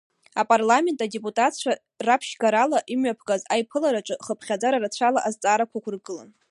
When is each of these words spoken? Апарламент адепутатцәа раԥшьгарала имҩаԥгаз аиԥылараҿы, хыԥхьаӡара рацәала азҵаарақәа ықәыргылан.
Апарламент 0.41 0.99
адепутатцәа 1.05 1.71
раԥшьгарала 2.05 2.79
имҩаԥгаз 2.93 3.41
аиԥылараҿы, 3.53 4.15
хыԥхьаӡара 4.25 4.77
рацәала 4.83 5.19
азҵаарақәа 5.27 5.77
ықәыргылан. 5.79 6.29